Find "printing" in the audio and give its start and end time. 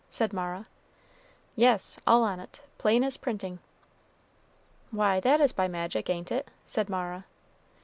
3.17-3.59